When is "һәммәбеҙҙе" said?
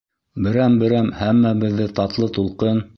1.21-1.91